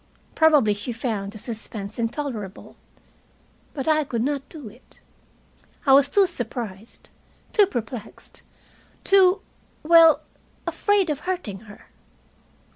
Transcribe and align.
Probably 0.33 0.73
she 0.73 0.91
found 0.91 1.31
the 1.31 1.37
suspense 1.37 1.99
intolerable. 1.99 2.75
But 3.75 3.87
I 3.87 4.03
could 4.03 4.23
not 4.23 4.49
do 4.49 4.67
it. 4.67 4.99
I 5.85 5.93
was 5.93 6.09
too 6.09 6.25
surprised, 6.25 7.11
too 7.53 7.67
perplexed, 7.67 8.41
too 9.03 9.43
well, 9.83 10.21
afraid 10.65 11.11
of 11.11 11.19
hurting 11.19 11.59
her. 11.69 11.91